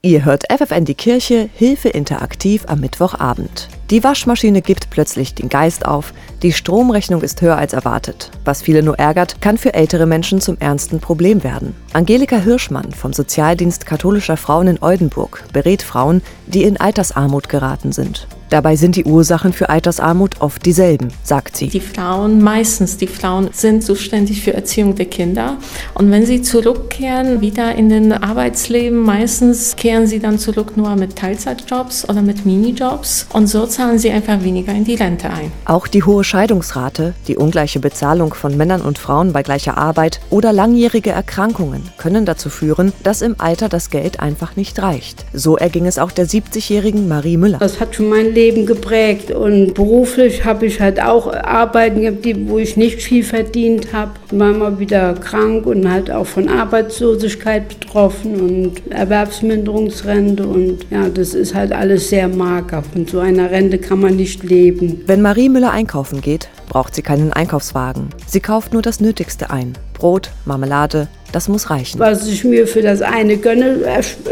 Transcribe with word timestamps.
Ihr 0.00 0.24
hört 0.24 0.44
FFN 0.48 0.84
die 0.84 0.94
Kirche 0.94 1.50
Hilfe 1.54 1.88
interaktiv 1.88 2.62
am 2.68 2.78
Mittwochabend. 2.78 3.66
Die 3.90 4.04
Waschmaschine 4.04 4.62
gibt 4.62 4.90
plötzlich 4.90 5.34
den 5.34 5.48
Geist 5.48 5.84
auf, 5.86 6.14
die 6.40 6.52
Stromrechnung 6.52 7.20
ist 7.22 7.42
höher 7.42 7.58
als 7.58 7.72
erwartet. 7.72 8.30
Was 8.44 8.62
viele 8.62 8.84
nur 8.84 8.96
ärgert, 8.96 9.40
kann 9.40 9.58
für 9.58 9.74
ältere 9.74 10.06
Menschen 10.06 10.40
zum 10.40 10.56
ernsten 10.60 11.00
Problem 11.00 11.42
werden. 11.42 11.74
Angelika 11.94 12.36
Hirschmann 12.36 12.92
vom 12.92 13.12
Sozialdienst 13.12 13.86
katholischer 13.86 14.36
Frauen 14.36 14.68
in 14.68 14.80
Oldenburg 14.80 15.42
berät 15.52 15.82
Frauen, 15.82 16.22
die 16.46 16.62
in 16.62 16.76
Altersarmut 16.76 17.48
geraten 17.48 17.90
sind. 17.90 18.28
Dabei 18.50 18.76
sind 18.76 18.96
die 18.96 19.04
Ursachen 19.04 19.52
für 19.52 19.68
Altersarmut 19.68 20.40
oft 20.40 20.64
dieselben, 20.64 21.08
sagt 21.22 21.56
sie. 21.56 21.68
Die 21.68 21.80
Frauen, 21.80 22.42
meistens 22.42 22.96
die 22.96 23.06
Frauen, 23.06 23.50
sind 23.52 23.82
zuständig 23.82 24.42
für 24.42 24.54
Erziehung 24.54 24.94
der 24.94 25.06
Kinder. 25.06 25.58
Und 25.94 26.10
wenn 26.10 26.24
sie 26.24 26.40
zurückkehren, 26.40 27.40
wieder 27.42 27.74
in 27.74 27.90
den 27.90 28.12
Arbeitsleben, 28.12 28.98
meistens 28.98 29.76
kehren 29.76 30.06
sie 30.06 30.18
dann 30.18 30.38
zurück 30.38 30.76
nur 30.76 30.96
mit 30.96 31.16
Teilzeitjobs 31.16 32.08
oder 32.08 32.22
mit 32.22 32.46
Minijobs. 32.46 33.26
Und 33.32 33.48
so 33.48 33.66
zahlen 33.66 33.98
sie 33.98 34.10
einfach 34.10 34.42
weniger 34.42 34.72
in 34.72 34.84
die 34.84 34.94
Rente 34.94 35.28
ein. 35.28 35.52
Auch 35.66 35.86
die 35.86 36.02
hohe 36.02 36.24
Scheidungsrate, 36.24 37.14
die 37.26 37.36
ungleiche 37.36 37.80
Bezahlung 37.80 38.32
von 38.32 38.56
Männern 38.56 38.80
und 38.80 38.98
Frauen 38.98 39.32
bei 39.32 39.42
gleicher 39.42 39.76
Arbeit 39.76 40.20
oder 40.30 40.52
langjährige 40.52 41.10
Erkrankungen 41.10 41.82
können 41.98 42.24
dazu 42.24 42.48
führen, 42.48 42.92
dass 43.02 43.20
im 43.20 43.34
Alter 43.38 43.68
das 43.68 43.90
Geld 43.90 44.20
einfach 44.20 44.56
nicht 44.56 44.80
reicht. 44.80 45.26
So 45.34 45.56
erging 45.58 45.86
es 45.86 45.98
auch 45.98 46.12
der 46.12 46.26
70-jährigen 46.26 47.08
Marie 47.08 47.36
Müller. 47.36 47.58
Das 47.58 47.80
hat 47.80 47.94
schon 47.94 48.08
mein 48.08 48.34
Leben 48.38 48.66
geprägt 48.66 49.32
und 49.32 49.74
beruflich 49.74 50.44
habe 50.44 50.66
ich 50.66 50.80
halt 50.80 51.02
auch 51.02 51.26
Arbeiten 51.32 52.02
gehabt, 52.02 52.24
wo 52.48 52.58
ich 52.58 52.76
nicht 52.76 53.02
viel 53.02 53.24
verdient 53.24 53.92
habe. 53.92 54.12
War 54.30 54.52
mal 54.52 54.78
wieder 54.78 55.14
krank 55.14 55.66
und 55.66 55.90
halt 55.90 56.08
auch 56.08 56.26
von 56.26 56.48
Arbeitslosigkeit 56.48 57.68
betroffen 57.68 58.40
und 58.40 58.92
Erwerbsminderungsrente 58.92 60.46
und 60.46 60.86
ja, 60.88 61.08
das 61.08 61.34
ist 61.34 61.56
halt 61.56 61.72
alles 61.72 62.10
sehr 62.10 62.28
mager. 62.28 62.84
Von 62.84 63.08
so 63.08 63.18
einer 63.18 63.50
Rente 63.50 63.78
kann 63.78 64.00
man 64.00 64.14
nicht 64.14 64.44
leben. 64.44 65.02
Wenn 65.06 65.20
Marie 65.20 65.48
Müller 65.48 65.72
einkaufen 65.72 66.20
geht, 66.20 66.48
braucht 66.68 66.94
sie 66.94 67.02
keinen 67.02 67.32
Einkaufswagen. 67.32 68.10
Sie 68.28 68.40
kauft 68.40 68.72
nur 68.72 68.82
das 68.82 69.00
Nötigste 69.00 69.50
ein. 69.50 69.72
Brot, 69.94 70.30
Marmelade, 70.44 71.08
das 71.32 71.48
muss 71.48 71.70
reichen. 71.70 71.98
Was 71.98 72.26
ich 72.26 72.44
mir 72.44 72.66
für 72.66 72.82
das 72.82 73.02
eine 73.02 73.36
gönne, 73.36 73.80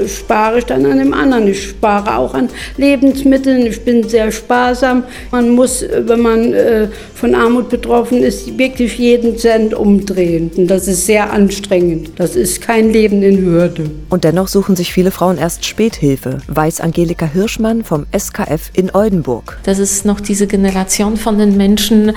spare 0.06 0.58
ich 0.58 0.64
dann 0.64 0.86
an 0.86 0.98
dem 0.98 1.12
anderen. 1.12 1.48
Ich 1.48 1.70
spare 1.70 2.16
auch 2.16 2.34
an 2.34 2.48
Lebensmitteln. 2.77 3.66
Ich 3.66 3.84
bin 3.84 4.08
sehr 4.08 4.33
sparsam. 4.33 5.05
Man 5.30 5.50
muss, 5.50 5.84
wenn 6.06 6.20
man 6.20 6.55
äh, 6.55 6.88
von 7.14 7.34
Armut 7.34 7.69
betroffen 7.69 8.22
ist, 8.22 8.58
wirklich 8.58 8.98
jeden 8.98 9.36
Cent 9.38 9.75
umdrehen. 9.75 10.50
Und 10.56 10.69
das 10.69 10.88
ist 10.88 11.06
sehr 11.06 11.33
anstrengend. 11.33 12.12
Das 12.16 12.36
ist 12.36 12.61
kein 12.61 12.91
Leben 12.91 13.22
in 13.22 13.44
Würde. 13.44 13.91
Und 14.08 14.25
dennoch 14.25 14.48
suchen 14.48 14.77
sich 14.77 14.92
viele 14.92 15.10
Frauen 15.10 15.38
erst 15.38 15.64
Späthilfe, 15.64 16.38
weiß 16.48 16.81
Angelika 16.81 17.27
Hirschmann 17.27 17.84
vom 17.84 18.06
SKF 18.16 18.70
in 18.75 18.94
Oldenburg. 18.94 19.58
Das 19.64 19.78
ist 19.78 20.05
noch 20.05 20.20
diese 20.20 20.47
Generation 20.47 21.16
von 21.16 21.38
den 21.38 21.56
Menschen, 21.56 22.12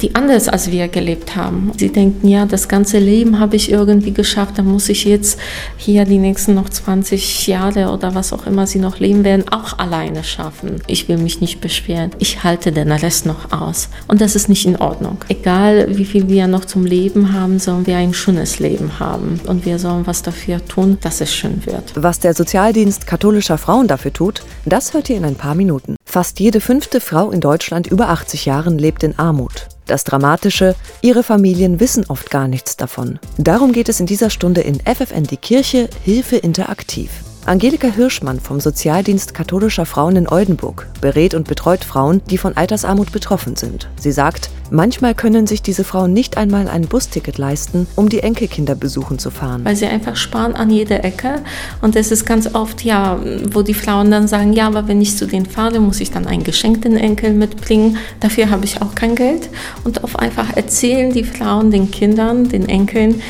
die 0.00 0.14
anders 0.14 0.48
als 0.48 0.70
wir 0.70 0.88
gelebt 0.88 1.36
haben. 1.36 1.72
Sie 1.76 1.90
denken, 1.90 2.28
ja, 2.28 2.46
das 2.46 2.68
ganze 2.68 2.98
Leben 2.98 3.38
habe 3.38 3.56
ich 3.56 3.70
irgendwie 3.70 4.12
geschafft, 4.24 4.56
dann 4.56 4.66
muss 4.66 4.88
ich 4.88 5.04
jetzt 5.04 5.38
hier 5.76 6.06
die 6.06 6.16
nächsten 6.16 6.54
noch 6.54 6.70
20 6.70 7.46
Jahre 7.46 7.90
oder 7.90 8.14
was 8.14 8.32
auch 8.32 8.46
immer 8.46 8.66
sie 8.66 8.78
noch 8.78 8.98
leben 8.98 9.22
werden, 9.22 9.44
auch 9.50 9.78
alleine 9.78 10.24
schaffen. 10.24 10.82
Ich 10.86 11.08
will 11.08 11.18
mich 11.18 11.42
nicht 11.42 11.60
beschweren. 11.60 12.10
Ich 12.18 12.42
halte 12.42 12.72
den 12.72 12.90
Rest 12.90 13.26
noch 13.26 13.52
aus. 13.52 13.90
Und 14.08 14.22
das 14.22 14.34
ist 14.34 14.48
nicht 14.48 14.64
in 14.64 14.76
Ordnung. 14.76 15.18
Egal, 15.28 15.86
wie 15.90 16.06
viel 16.06 16.28
wir 16.28 16.46
noch 16.46 16.64
zum 16.64 16.86
Leben 16.86 17.34
haben, 17.34 17.58
sollen 17.58 17.86
wir 17.86 17.98
ein 17.98 18.14
schönes 18.14 18.58
Leben 18.60 18.98
haben. 18.98 19.40
Und 19.46 19.66
wir 19.66 19.78
sollen 19.78 20.06
was 20.06 20.22
dafür 20.22 20.64
tun, 20.66 20.96
dass 21.02 21.20
es 21.20 21.34
schön 21.34 21.66
wird. 21.66 21.92
Was 21.94 22.18
der 22.18 22.32
Sozialdienst 22.32 23.06
katholischer 23.06 23.58
Frauen 23.58 23.88
dafür 23.88 24.12
tut, 24.12 24.42
das 24.64 24.94
hört 24.94 25.10
ihr 25.10 25.18
in 25.18 25.24
ein 25.26 25.36
paar 25.36 25.54
Minuten. 25.54 25.96
Fast 26.06 26.40
jede 26.40 26.60
fünfte 26.60 27.00
Frau 27.00 27.30
in 27.30 27.42
Deutschland 27.42 27.88
über 27.88 28.08
80 28.08 28.46
Jahren 28.46 28.78
lebt 28.78 29.02
in 29.02 29.18
Armut. 29.18 29.68
Das 29.86 30.04
Dramatische, 30.04 30.74
ihre 31.02 31.22
Familien 31.22 31.80
wissen 31.80 32.04
oft 32.08 32.30
gar 32.30 32.48
nichts 32.48 32.76
davon. 32.76 33.18
Darum 33.36 33.72
geht 33.72 33.88
es 33.88 34.00
in 34.00 34.06
dieser 34.06 34.30
Stunde 34.30 34.62
in 34.62 34.80
FFN 34.80 35.24
die 35.24 35.36
Kirche 35.36 35.88
Hilfe 36.04 36.36
interaktiv. 36.36 37.10
Angelika 37.46 37.88
Hirschmann 37.88 38.40
vom 38.40 38.58
Sozialdienst 38.58 39.34
katholischer 39.34 39.84
Frauen 39.84 40.16
in 40.16 40.26
Oldenburg 40.26 40.88
berät 41.02 41.34
und 41.34 41.46
betreut 41.46 41.84
Frauen, 41.84 42.22
die 42.30 42.38
von 42.38 42.56
Altersarmut 42.56 43.12
betroffen 43.12 43.54
sind. 43.54 43.90
Sie 44.00 44.12
sagt, 44.12 44.48
manchmal 44.70 45.14
können 45.14 45.46
sich 45.46 45.60
diese 45.60 45.84
Frauen 45.84 46.14
nicht 46.14 46.38
einmal 46.38 46.68
ein 46.68 46.88
Busticket 46.88 47.36
leisten, 47.36 47.86
um 47.96 48.08
die 48.08 48.20
Enkelkinder 48.20 48.74
besuchen 48.74 49.18
zu 49.18 49.30
fahren. 49.30 49.62
Weil 49.62 49.76
sie 49.76 49.84
einfach 49.84 50.16
sparen 50.16 50.54
an 50.54 50.70
jeder 50.70 51.04
Ecke. 51.04 51.42
Und 51.82 51.96
es 51.96 52.10
ist 52.10 52.24
ganz 52.24 52.54
oft, 52.54 52.82
ja, 52.82 53.20
wo 53.52 53.60
die 53.60 53.74
Frauen 53.74 54.10
dann 54.10 54.26
sagen, 54.26 54.54
ja, 54.54 54.66
aber 54.66 54.88
wenn 54.88 55.02
ich 55.02 55.18
zu 55.18 55.26
denen 55.26 55.44
fahre, 55.44 55.80
muss 55.80 56.00
ich 56.00 56.10
dann 56.10 56.26
ein 56.26 56.44
Geschenk 56.44 56.80
den 56.80 56.96
Enkeln 56.96 57.36
mitbringen. 57.36 57.98
Dafür 58.20 58.48
habe 58.48 58.64
ich 58.64 58.80
auch 58.80 58.94
kein 58.94 59.16
Geld. 59.16 59.50
Und 59.84 60.02
oft 60.02 60.18
einfach 60.18 60.56
erzählen 60.56 61.12
die 61.12 61.24
Frauen 61.24 61.70
den 61.70 61.90
Kindern, 61.90 62.48
den 62.48 62.70
Enkeln, 62.70 63.20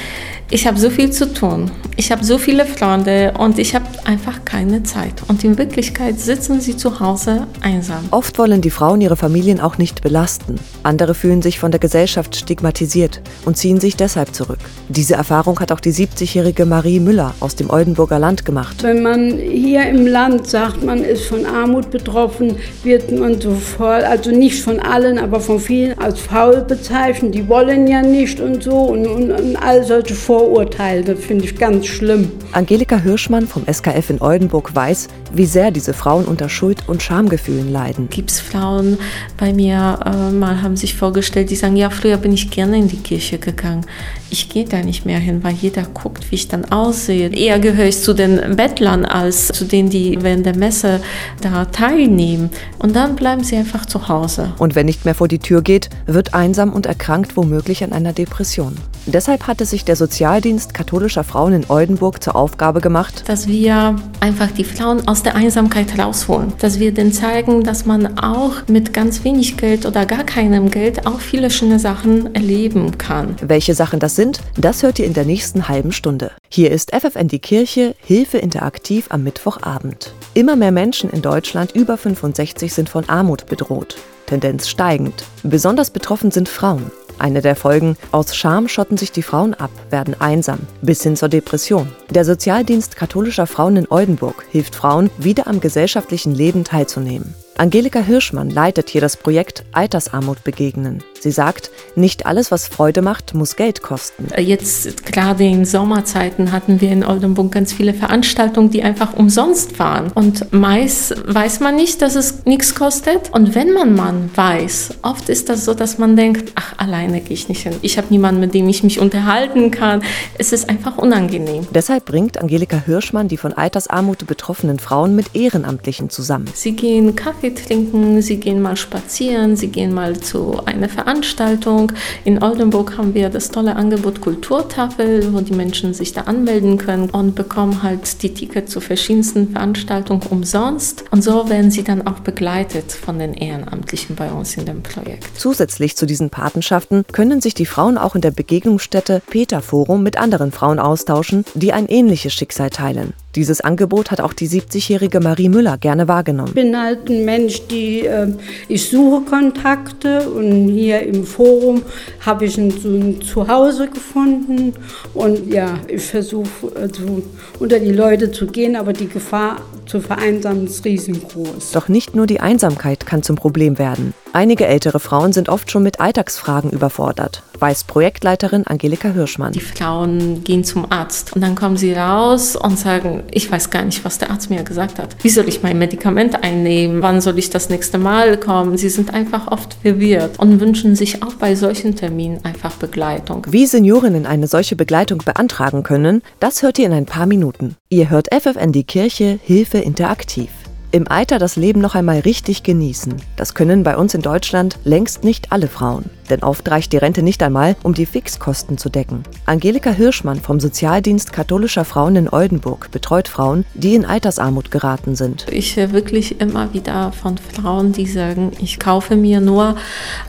ich 0.50 0.66
habe 0.66 0.78
so 0.78 0.90
viel 0.90 1.10
zu 1.10 1.32
tun. 1.32 1.70
Ich 1.96 2.12
habe 2.12 2.24
so 2.24 2.38
viele 2.38 2.66
Freunde 2.66 3.32
und 3.38 3.58
ich 3.58 3.74
habe 3.74 3.86
einfach 4.04 4.44
keine 4.44 4.82
Zeit. 4.82 5.14
Und 5.28 5.42
in 5.42 5.56
Wirklichkeit 5.58 6.20
sitzen 6.20 6.60
sie 6.60 6.76
zu 6.76 7.00
Hause 7.00 7.46
einsam. 7.60 8.04
Oft 8.10 8.38
wollen 8.38 8.60
die 8.60 8.70
Frauen 8.70 9.00
ihre 9.00 9.16
Familien 9.16 9.60
auch 9.60 9.78
nicht 9.78 10.02
belasten. 10.02 10.56
Andere 10.82 11.14
fühlen 11.14 11.40
sich 11.40 11.58
von 11.58 11.70
der 11.70 11.80
Gesellschaft 11.80 12.36
stigmatisiert 12.36 13.20
und 13.44 13.56
ziehen 13.56 13.80
sich 13.80 13.96
deshalb 13.96 14.34
zurück. 14.34 14.58
Diese 14.88 15.14
Erfahrung 15.14 15.60
hat 15.60 15.72
auch 15.72 15.80
die 15.80 15.92
70-jährige 15.92 16.66
Marie 16.66 17.00
Müller 17.00 17.34
aus 17.40 17.56
dem 17.56 17.70
Oldenburger 17.70 18.18
Land 18.18 18.44
gemacht. 18.44 18.82
Wenn 18.82 19.02
man 19.02 19.38
hier 19.38 19.88
im 19.88 20.06
Land 20.06 20.48
sagt, 20.48 20.84
man 20.84 21.02
ist 21.02 21.26
von 21.26 21.46
Armut 21.46 21.90
betroffen, 21.90 22.56
wird 22.82 23.10
man 23.12 23.40
sofort, 23.40 24.04
also 24.04 24.30
nicht 24.30 24.62
von 24.62 24.78
allen, 24.80 25.18
aber 25.18 25.40
von 25.40 25.58
vielen 25.58 25.98
als 25.98 26.20
faul 26.20 26.62
bezeichnet. 26.62 27.34
Die 27.34 27.48
wollen 27.48 27.86
ja 27.86 28.02
nicht 28.02 28.40
und 28.40 28.62
so 28.62 28.76
und, 28.76 29.06
und, 29.06 29.30
und 29.30 29.56
all 29.56 29.84
solche 29.84 30.14
Vorurteile 30.14 30.33
Vorurteil. 30.34 31.04
Das 31.04 31.20
finde 31.20 31.44
ich 31.44 31.56
ganz 31.56 31.86
schlimm. 31.86 32.32
Angelika 32.54 32.96
Hirschmann 32.96 33.48
vom 33.48 33.64
SKF 33.66 34.10
in 34.10 34.20
Oldenburg 34.20 34.74
weiß, 34.74 35.08
wie 35.32 35.44
sehr 35.44 35.72
diese 35.72 35.92
Frauen 35.92 36.24
unter 36.24 36.48
Schuld- 36.48 36.88
und 36.88 37.02
Schamgefühlen 37.02 37.72
leiden. 37.72 38.08
Gibt 38.08 38.30
es 38.30 38.40
Frauen 38.40 38.96
bei 39.36 39.52
mir, 39.52 39.98
äh, 40.04 40.30
mal 40.30 40.62
haben 40.62 40.76
sich 40.76 40.94
vorgestellt, 40.94 41.50
die 41.50 41.56
sagen, 41.56 41.74
ja, 41.74 41.90
früher 41.90 42.16
bin 42.16 42.32
ich 42.32 42.50
gerne 42.50 42.78
in 42.78 42.86
die 42.86 42.98
Kirche 42.98 43.38
gegangen. 43.38 43.84
Ich 44.30 44.48
gehe 44.48 44.64
da 44.64 44.82
nicht 44.82 45.04
mehr 45.04 45.18
hin, 45.18 45.42
weil 45.42 45.54
jeder 45.54 45.82
guckt, 45.82 46.30
wie 46.30 46.36
ich 46.36 46.46
dann 46.46 46.64
aussehe. 46.66 47.28
Eher 47.28 47.58
gehöre 47.58 47.86
ich 47.86 48.00
zu 48.00 48.14
den 48.14 48.56
Bettlern 48.56 49.04
als 49.04 49.48
zu 49.48 49.64
denen, 49.64 49.90
die 49.90 50.18
während 50.20 50.46
der 50.46 50.56
Messe 50.56 51.00
da 51.40 51.64
teilnehmen. 51.64 52.50
Und 52.78 52.94
dann 52.94 53.16
bleiben 53.16 53.42
sie 53.42 53.56
einfach 53.56 53.86
zu 53.86 54.08
Hause. 54.08 54.52
Und 54.58 54.76
wenn 54.76 54.86
nicht 54.86 55.04
mehr 55.04 55.14
vor 55.14 55.26
die 55.26 55.40
Tür 55.40 55.62
geht, 55.62 55.90
wird 56.06 56.34
einsam 56.34 56.72
und 56.72 56.86
erkrankt 56.86 57.36
womöglich 57.36 57.82
an 57.82 57.92
einer 57.92 58.12
Depression. 58.12 58.76
Deshalb 59.06 59.46
hatte 59.46 59.66
sich 59.66 59.84
der 59.84 59.96
Sozialdienst 59.96 60.72
katholischer 60.72 61.24
Frauen 61.24 61.52
in 61.52 61.66
Oldenburg 61.68 62.22
zur 62.22 62.36
Aufgabe 62.44 62.82
gemacht, 62.82 63.24
dass 63.26 63.48
wir 63.48 63.96
einfach 64.20 64.50
die 64.50 64.64
Frauen 64.64 65.08
aus 65.08 65.22
der 65.22 65.34
Einsamkeit 65.34 65.98
rausholen. 65.98 66.52
Dass 66.58 66.78
wir 66.78 66.92
denen 66.92 67.10
zeigen, 67.10 67.62
dass 67.62 67.86
man 67.86 68.18
auch 68.18 68.68
mit 68.68 68.92
ganz 68.92 69.24
wenig 69.24 69.56
Geld 69.56 69.86
oder 69.86 70.04
gar 70.04 70.24
keinem 70.24 70.70
Geld 70.70 71.06
auch 71.06 71.20
viele 71.20 71.48
schöne 71.48 71.78
Sachen 71.78 72.34
erleben 72.34 72.98
kann. 72.98 73.36
Welche 73.40 73.74
Sachen 73.74 73.98
das 73.98 74.14
sind, 74.14 74.40
das 74.58 74.82
hört 74.82 74.98
ihr 74.98 75.06
in 75.06 75.14
der 75.14 75.24
nächsten 75.24 75.68
halben 75.68 75.90
Stunde. 75.90 76.32
Hier 76.50 76.70
ist 76.70 76.94
FFN 76.94 77.28
die 77.28 77.38
Kirche, 77.38 77.94
Hilfe 78.04 78.36
interaktiv 78.36 79.06
am 79.08 79.24
Mittwochabend. 79.24 80.12
Immer 80.34 80.54
mehr 80.54 80.72
Menschen 80.72 81.08
in 81.08 81.22
Deutschland 81.22 81.72
über 81.72 81.96
65 81.96 82.74
sind 82.74 82.90
von 82.90 83.08
Armut 83.08 83.46
bedroht. 83.46 83.96
Tendenz 84.26 84.68
steigend. 84.68 85.24
Besonders 85.42 85.90
betroffen 85.90 86.30
sind 86.30 86.50
Frauen. 86.50 86.90
Eine 87.24 87.40
der 87.40 87.56
Folgen, 87.56 87.96
aus 88.12 88.36
Scham 88.36 88.68
schotten 88.68 88.98
sich 88.98 89.10
die 89.10 89.22
Frauen 89.22 89.54
ab, 89.54 89.70
werden 89.88 90.14
einsam, 90.20 90.58
bis 90.82 91.02
hin 91.02 91.16
zur 91.16 91.30
Depression. 91.30 91.90
Der 92.10 92.22
Sozialdienst 92.22 92.96
katholischer 92.96 93.46
Frauen 93.46 93.78
in 93.78 93.90
Oldenburg 93.90 94.44
hilft 94.50 94.74
Frauen, 94.74 95.08
wieder 95.16 95.46
am 95.46 95.58
gesellschaftlichen 95.58 96.34
Leben 96.34 96.64
teilzunehmen. 96.64 97.34
Angelika 97.56 98.00
Hirschmann 98.00 98.50
leitet 98.50 98.90
hier 98.90 99.00
das 99.00 99.16
Projekt 99.16 99.64
Altersarmut 99.70 100.42
begegnen. 100.42 101.04
Sie 101.20 101.30
sagt, 101.30 101.70
nicht 101.94 102.26
alles, 102.26 102.50
was 102.50 102.66
Freude 102.66 103.00
macht, 103.00 103.32
muss 103.32 103.56
Geld 103.56 103.80
kosten. 103.80 104.26
Jetzt 104.36 105.06
gerade 105.06 105.44
in 105.44 105.64
Sommerzeiten 105.64 106.52
hatten 106.52 106.80
wir 106.80 106.90
in 106.90 107.04
Oldenburg 107.04 107.52
ganz 107.52 107.72
viele 107.72 107.94
Veranstaltungen, 107.94 108.70
die 108.70 108.82
einfach 108.82 109.14
umsonst 109.14 109.78
waren. 109.78 110.10
Und 110.12 110.52
meist 110.52 111.14
weiß 111.32 111.60
man 111.60 111.76
nicht, 111.76 112.02
dass 112.02 112.16
es 112.16 112.44
nichts 112.44 112.74
kostet. 112.74 113.32
Und 113.32 113.54
wenn 113.54 113.72
man 113.72 113.94
man 113.94 114.30
weiß, 114.34 114.98
oft 115.02 115.28
ist 115.28 115.48
das 115.48 115.64
so, 115.64 115.72
dass 115.74 115.96
man 115.96 116.16
denkt, 116.16 116.52
ach, 116.56 116.74
alleine 116.76 117.20
gehe 117.20 117.34
ich 117.34 117.48
nicht 117.48 117.62
hin. 117.62 117.76
Ich 117.82 117.96
habe 117.96 118.08
niemanden, 118.10 118.40
mit 118.40 118.52
dem 118.52 118.68
ich 118.68 118.82
mich 118.82 118.98
unterhalten 118.98 119.70
kann. 119.70 120.02
Es 120.36 120.52
ist 120.52 120.68
einfach 120.68 120.98
unangenehm. 120.98 121.66
Deshalb 121.70 122.04
bringt 122.04 122.36
Angelika 122.36 122.82
Hirschmann 122.84 123.28
die 123.28 123.38
von 123.38 123.52
Altersarmut 123.52 124.26
betroffenen 124.26 124.78
Frauen 124.78 125.14
mit 125.14 125.34
Ehrenamtlichen 125.34 126.10
zusammen. 126.10 126.50
Sie 126.52 126.72
gehen 126.72 127.16
Kaffee 127.16 127.43
Kaffee 127.44 127.54
trinken, 127.54 128.22
sie 128.22 128.38
gehen 128.38 128.62
mal 128.62 128.74
spazieren, 128.74 129.54
sie 129.54 129.68
gehen 129.68 129.92
mal 129.92 130.18
zu 130.18 130.64
einer 130.64 130.88
Veranstaltung. 130.88 131.92
In 132.24 132.42
Oldenburg 132.42 132.96
haben 132.96 133.12
wir 133.12 133.28
das 133.28 133.50
tolle 133.50 133.76
Angebot 133.76 134.22
Kulturtafel, 134.22 135.30
wo 135.34 135.42
die 135.42 135.52
Menschen 135.52 135.92
sich 135.92 136.14
da 136.14 136.22
anmelden 136.22 136.78
können 136.78 137.10
und 137.10 137.34
bekommen 137.34 137.82
halt 137.82 138.22
die 138.22 138.32
Tickets 138.32 138.72
zu 138.72 138.80
verschiedensten 138.80 139.50
Veranstaltungen 139.50 140.22
umsonst. 140.30 141.04
Und 141.10 141.22
so 141.22 141.50
werden 141.50 141.70
sie 141.70 141.84
dann 141.84 142.06
auch 142.06 142.20
begleitet 142.20 142.92
von 142.92 143.18
den 143.18 143.34
Ehrenamtlichen 143.34 144.16
bei 144.16 144.30
uns 144.30 144.56
in 144.56 144.64
dem 144.64 144.82
Projekt. 144.82 145.28
Zusätzlich 145.36 145.96
zu 145.96 146.06
diesen 146.06 146.30
Patenschaften 146.30 147.04
können 147.12 147.42
sich 147.42 147.52
die 147.52 147.66
Frauen 147.66 147.98
auch 147.98 148.14
in 148.14 148.22
der 148.22 148.30
Begegnungsstätte 148.30 149.20
Peter 149.28 149.60
Forum 149.60 150.02
mit 150.02 150.16
anderen 150.16 150.50
Frauen 150.50 150.78
austauschen, 150.78 151.44
die 151.54 151.74
ein 151.74 151.88
ähnliches 151.88 152.32
Schicksal 152.32 152.70
teilen. 152.70 153.12
Dieses 153.36 153.60
Angebot 153.60 154.10
hat 154.10 154.20
auch 154.20 154.32
die 154.32 154.48
70-jährige 154.48 155.20
Marie 155.20 155.48
Müller 155.48 155.76
gerne 155.78 156.06
wahrgenommen. 156.06 156.48
Ich 156.48 156.54
bin 156.54 156.80
halt 156.80 157.08
ein 157.08 157.24
Mensch, 157.24 157.66
die 157.66 158.06
äh, 158.06 158.28
ich 158.68 158.88
suche 158.88 159.24
Kontakte 159.24 160.28
und 160.30 160.68
hier 160.68 161.02
im 161.02 161.24
Forum 161.24 161.82
habe 162.20 162.44
ich 162.44 162.56
ein, 162.58 162.70
so 162.70 162.88
ein 162.88 163.20
Zuhause 163.20 163.88
gefunden 163.88 164.74
und 165.14 165.52
ja, 165.52 165.78
ich 165.88 166.02
versuche 166.02 166.48
also 166.76 167.22
unter 167.58 167.80
die 167.80 167.92
Leute 167.92 168.30
zu 168.30 168.46
gehen, 168.46 168.76
aber 168.76 168.92
die 168.92 169.08
Gefahr 169.08 169.56
zu 169.86 170.00
vereinsamen 170.00 170.66
ist 170.66 170.84
riesengroß. 170.84 171.72
Doch 171.72 171.88
nicht 171.88 172.14
nur 172.14 172.26
die 172.26 172.40
Einsamkeit 172.40 173.06
kann 173.06 173.22
zum 173.22 173.36
Problem 173.36 173.78
werden. 173.78 174.14
Einige 174.34 174.66
ältere 174.66 174.98
Frauen 174.98 175.32
sind 175.32 175.48
oft 175.48 175.70
schon 175.70 175.84
mit 175.84 176.00
Alltagsfragen 176.00 176.70
überfordert, 176.70 177.44
weiß 177.60 177.84
Projektleiterin 177.84 178.66
Angelika 178.66 179.10
Hirschmann. 179.10 179.52
Die 179.52 179.60
Frauen 179.60 180.42
gehen 180.42 180.64
zum 180.64 180.90
Arzt 180.90 181.36
und 181.36 181.40
dann 181.40 181.54
kommen 181.54 181.76
sie 181.76 181.92
raus 181.92 182.56
und 182.56 182.76
sagen, 182.76 183.22
ich 183.30 183.52
weiß 183.52 183.70
gar 183.70 183.84
nicht, 183.84 184.04
was 184.04 184.18
der 184.18 184.32
Arzt 184.32 184.50
mir 184.50 184.64
gesagt 184.64 184.98
hat. 184.98 185.14
Wie 185.22 185.28
soll 185.28 185.48
ich 185.48 185.62
mein 185.62 185.78
Medikament 185.78 186.42
einnehmen? 186.42 187.00
Wann 187.00 187.20
soll 187.20 187.38
ich 187.38 187.50
das 187.50 187.68
nächste 187.68 187.96
Mal 187.96 188.36
kommen? 188.36 188.76
Sie 188.76 188.88
sind 188.88 189.14
einfach 189.14 189.52
oft 189.52 189.76
verwirrt 189.82 190.40
und 190.40 190.58
wünschen 190.58 190.96
sich 190.96 191.22
auch 191.22 191.34
bei 191.34 191.54
solchen 191.54 191.94
Terminen 191.94 192.44
einfach 192.44 192.72
Begleitung. 192.72 193.46
Wie 193.48 193.66
Seniorinnen 193.66 194.26
eine 194.26 194.48
solche 194.48 194.74
Begleitung 194.74 195.18
beantragen 195.24 195.84
können, 195.84 196.22
das 196.40 196.64
hört 196.64 196.80
ihr 196.80 196.86
in 196.86 196.92
ein 196.92 197.06
paar 197.06 197.26
Minuten. 197.26 197.76
Ihr 197.88 198.10
hört 198.10 198.34
FFN 198.34 198.72
die 198.72 198.82
Kirche 198.82 199.38
Hilfe 199.44 199.78
interaktiv. 199.78 200.50
Im 200.94 201.08
Alter 201.08 201.40
das 201.40 201.56
Leben 201.56 201.80
noch 201.80 201.96
einmal 201.96 202.20
richtig 202.20 202.62
genießen. 202.62 203.16
Das 203.34 203.54
können 203.54 203.82
bei 203.82 203.96
uns 203.96 204.14
in 204.14 204.22
Deutschland 204.22 204.78
längst 204.84 205.24
nicht 205.24 205.50
alle 205.50 205.66
Frauen. 205.66 206.04
Denn 206.30 206.44
oft 206.44 206.70
reicht 206.70 206.92
die 206.92 206.98
Rente 206.98 207.24
nicht 207.24 207.42
einmal, 207.42 207.74
um 207.82 207.94
die 207.94 208.06
Fixkosten 208.06 208.78
zu 208.78 208.90
decken. 208.90 209.24
Angelika 209.44 209.90
Hirschmann 209.90 210.40
vom 210.40 210.60
Sozialdienst 210.60 211.32
katholischer 211.32 211.84
Frauen 211.84 212.14
in 212.14 212.28
Oldenburg 212.28 212.92
betreut 212.92 213.26
Frauen, 213.26 213.64
die 213.74 213.96
in 213.96 214.04
Altersarmut 214.04 214.70
geraten 214.70 215.16
sind. 215.16 215.46
Ich 215.50 215.74
höre 215.74 215.90
wirklich 215.90 216.40
immer 216.40 216.72
wieder 216.72 217.10
von 217.10 217.38
Frauen, 217.38 217.90
die 217.90 218.06
sagen, 218.06 218.52
ich 218.60 218.78
kaufe 218.78 219.16
mir 219.16 219.40
nur 219.40 219.74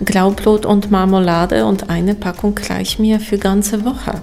Graubrot 0.04 0.66
und 0.66 0.90
Marmelade 0.90 1.68
und 1.68 1.92
eine 1.92 2.16
Packung 2.16 2.60
reicht 2.68 2.98
mir 2.98 3.20
für 3.20 3.38
ganze 3.38 3.86
Woche. 3.86 4.20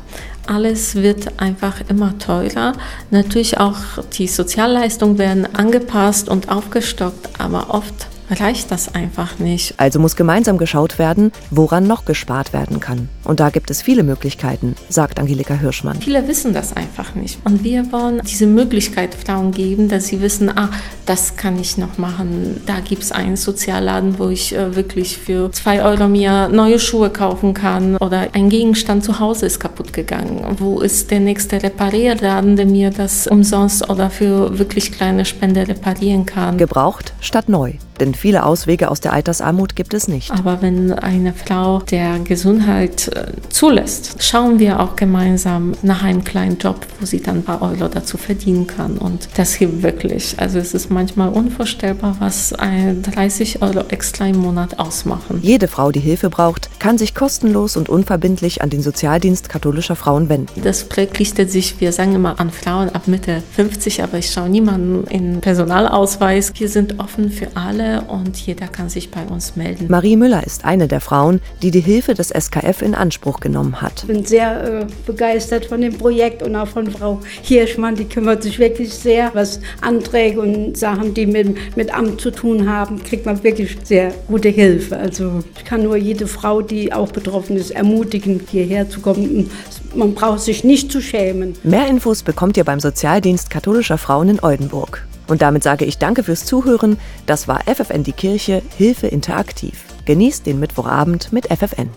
Alles 0.46 0.96
wird 0.96 1.40
einfach 1.40 1.76
immer 1.88 2.18
teurer. 2.18 2.72
Natürlich 3.10 3.58
auch 3.58 3.76
die 4.12 4.26
Sozialleistungen 4.26 5.18
werden 5.18 5.54
angepasst 5.54 6.28
und 6.28 6.50
aufgestockt, 6.50 7.28
aber 7.38 7.72
oft 7.72 8.08
reicht 8.30 8.70
das 8.70 8.94
einfach 8.94 9.38
nicht. 9.38 9.74
Also 9.76 9.98
muss 9.98 10.16
gemeinsam 10.16 10.58
geschaut 10.58 10.98
werden, 10.98 11.32
woran 11.50 11.86
noch 11.86 12.04
gespart 12.04 12.52
werden 12.52 12.80
kann. 12.80 13.08
Und 13.32 13.40
da 13.40 13.48
gibt 13.48 13.70
es 13.70 13.80
viele 13.80 14.02
Möglichkeiten, 14.02 14.74
sagt 14.90 15.18
Angelika 15.18 15.54
Hirschmann. 15.54 15.98
Viele 16.02 16.28
wissen 16.28 16.52
das 16.52 16.76
einfach 16.76 17.14
nicht. 17.14 17.38
Und 17.46 17.64
wir 17.64 17.90
wollen 17.90 18.20
diese 18.26 18.46
Möglichkeit 18.46 19.14
Frauen 19.14 19.52
geben, 19.52 19.88
dass 19.88 20.08
sie 20.08 20.20
wissen, 20.20 20.50
ah, 20.54 20.68
das 21.06 21.34
kann 21.34 21.58
ich 21.58 21.78
noch 21.78 21.96
machen. 21.96 22.60
Da 22.66 22.80
gibt 22.80 23.02
es 23.02 23.10
einen 23.10 23.36
Sozialladen, 23.36 24.18
wo 24.18 24.28
ich 24.28 24.54
äh, 24.54 24.76
wirklich 24.76 25.16
für 25.16 25.50
zwei 25.50 25.82
Euro 25.82 26.08
mir 26.08 26.48
neue 26.48 26.78
Schuhe 26.78 27.08
kaufen 27.08 27.54
kann. 27.54 27.96
Oder 27.96 28.28
ein 28.34 28.50
Gegenstand 28.50 29.02
zu 29.02 29.18
Hause 29.18 29.46
ist 29.46 29.60
kaputt 29.60 29.94
gegangen. 29.94 30.44
Wo 30.58 30.80
ist 30.80 31.10
der 31.10 31.20
nächste 31.20 31.62
Reparierladen, 31.62 32.56
der 32.56 32.66
mir 32.66 32.90
das 32.90 33.26
umsonst 33.26 33.88
oder 33.88 34.10
für 34.10 34.58
wirklich 34.58 34.92
kleine 34.92 35.24
Spende 35.24 35.66
reparieren 35.66 36.26
kann? 36.26 36.58
Gebraucht 36.58 37.14
statt 37.22 37.48
neu. 37.48 37.72
Denn 38.02 38.14
viele 38.14 38.44
Auswege 38.44 38.90
aus 38.90 39.00
der 39.00 39.12
Altersarmut 39.12 39.76
gibt 39.76 39.94
es 39.94 40.08
nicht. 40.08 40.32
Aber 40.32 40.60
wenn 40.60 40.92
eine 40.92 41.32
Frau 41.32 41.78
der 41.78 42.18
Gesundheit 42.18 43.06
äh, 43.08 43.21
zulässt, 43.48 44.22
schauen 44.22 44.58
wir 44.58 44.80
auch 44.80 44.96
gemeinsam 44.96 45.72
nach 45.82 46.02
einem 46.02 46.24
kleinen 46.24 46.58
Job, 46.58 46.86
wo 47.00 47.06
sie 47.06 47.20
dann 47.20 47.38
ein 47.38 47.42
paar 47.44 47.62
Euro 47.62 47.88
dazu 47.88 48.16
verdienen 48.16 48.66
kann. 48.66 48.98
Und 48.98 49.28
das 49.36 49.54
hilft 49.54 49.82
wirklich. 49.82 50.34
Also 50.38 50.58
es 50.58 50.74
ist 50.74 50.90
manchmal 50.90 51.30
unvorstellbar, 51.30 52.16
was 52.18 52.50
30 52.50 53.62
Euro 53.62 53.80
extra 53.88 54.26
im 54.26 54.38
Monat 54.38 54.78
ausmachen. 54.78 55.40
Jede 55.42 55.68
Frau, 55.68 55.92
die 55.92 56.00
Hilfe 56.00 56.30
braucht, 56.30 56.80
kann 56.80 56.98
sich 56.98 57.14
kostenlos 57.14 57.76
und 57.76 57.88
unverbindlich 57.88 58.62
an 58.62 58.70
den 58.70 58.82
Sozialdienst 58.82 59.48
katholischer 59.48 59.96
Frauen 59.96 60.28
wenden. 60.28 60.62
Das 60.62 60.84
Projekt 60.84 61.18
richtet 61.18 61.50
sich, 61.50 61.80
wir 61.80 61.92
sagen 61.92 62.14
immer 62.14 62.40
an 62.40 62.50
Frauen 62.50 62.90
ab 62.90 63.08
Mitte 63.08 63.42
50, 63.56 64.02
aber 64.02 64.18
ich 64.18 64.30
schaue 64.30 64.48
niemanden 64.48 65.06
in 65.08 65.40
Personalausweis. 65.40 66.52
Wir 66.56 66.68
sind 66.68 66.98
offen 67.00 67.30
für 67.30 67.48
alle 67.54 68.02
und 68.02 68.36
jeder 68.36 68.66
kann 68.68 68.88
sich 68.88 69.10
bei 69.10 69.24
uns 69.24 69.56
melden. 69.56 69.86
Marie 69.88 70.16
Müller 70.16 70.44
ist 70.44 70.64
eine 70.64 70.88
der 70.88 71.00
Frauen, 71.00 71.40
die 71.62 71.70
die 71.70 71.80
Hilfe 71.80 72.14
des 72.14 72.28
SKF 72.28 72.82
in 72.82 72.94
Anspruch 73.02 73.40
genommen 73.40 73.82
hat. 73.82 74.02
Ich 74.02 74.06
bin 74.06 74.24
sehr 74.24 74.80
äh, 74.82 74.86
begeistert 75.04 75.66
von 75.66 75.80
dem 75.80 75.98
Projekt 75.98 76.42
und 76.42 76.54
auch 76.54 76.68
von 76.68 76.86
Frau 76.86 77.20
Hirschmann. 77.42 77.96
Die 77.96 78.04
kümmert 78.04 78.44
sich 78.44 78.60
wirklich 78.60 78.94
sehr, 78.94 79.30
was 79.34 79.60
Anträge 79.80 80.40
und 80.40 80.78
Sachen, 80.78 81.12
die 81.12 81.26
mit, 81.26 81.76
mit 81.76 81.92
Amt 81.92 82.20
zu 82.20 82.30
tun 82.30 82.70
haben, 82.70 83.02
kriegt 83.02 83.26
man 83.26 83.42
wirklich 83.42 83.76
sehr 83.82 84.14
gute 84.28 84.48
Hilfe. 84.48 84.96
Also 84.96 85.42
ich 85.56 85.64
kann 85.64 85.82
nur 85.82 85.96
jede 85.96 86.28
Frau, 86.28 86.62
die 86.62 86.92
auch 86.92 87.10
betroffen 87.10 87.56
ist, 87.56 87.72
ermutigen, 87.72 88.40
hierher 88.48 88.88
zu 88.88 89.00
kommen. 89.00 89.50
Man 89.94 90.14
braucht 90.14 90.40
sich 90.40 90.62
nicht 90.62 90.92
zu 90.92 91.00
schämen. 91.00 91.56
Mehr 91.64 91.88
Infos 91.88 92.22
bekommt 92.22 92.56
ihr 92.56 92.64
beim 92.64 92.78
Sozialdienst 92.80 93.50
katholischer 93.50 93.98
Frauen 93.98 94.28
in 94.28 94.40
Oldenburg. 94.40 95.04
Und 95.26 95.42
damit 95.42 95.62
sage 95.62 95.84
ich 95.84 95.98
danke 95.98 96.22
fürs 96.22 96.44
Zuhören. 96.44 96.98
Das 97.26 97.48
war 97.48 97.60
FFN 97.64 98.04
die 98.04 98.12
Kirche, 98.12 98.62
Hilfe 98.76 99.06
interaktiv. 99.08 99.84
Genießt 100.04 100.46
den 100.46 100.60
Mittwochabend 100.60 101.32
mit 101.32 101.46
FFN. 101.46 101.92